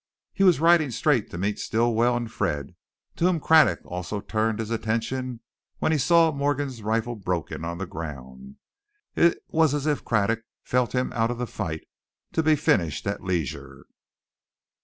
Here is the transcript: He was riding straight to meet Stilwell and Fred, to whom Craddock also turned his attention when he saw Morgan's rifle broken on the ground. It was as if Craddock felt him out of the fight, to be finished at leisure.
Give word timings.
He 0.33 0.43
was 0.43 0.59
riding 0.59 0.89
straight 0.89 1.29
to 1.29 1.37
meet 1.37 1.59
Stilwell 1.59 2.17
and 2.17 2.31
Fred, 2.31 2.73
to 3.17 3.25
whom 3.25 3.39
Craddock 3.39 3.81
also 3.85 4.19
turned 4.19 4.57
his 4.57 4.71
attention 4.71 5.41
when 5.77 5.91
he 5.91 5.99
saw 5.99 6.31
Morgan's 6.31 6.81
rifle 6.81 7.15
broken 7.15 7.63
on 7.63 7.77
the 7.77 7.85
ground. 7.85 8.55
It 9.15 9.43
was 9.49 9.75
as 9.75 9.85
if 9.85 10.03
Craddock 10.03 10.41
felt 10.63 10.95
him 10.95 11.13
out 11.13 11.29
of 11.29 11.37
the 11.37 11.45
fight, 11.45 11.85
to 12.33 12.41
be 12.41 12.55
finished 12.55 13.05
at 13.05 13.23
leisure. 13.23 13.85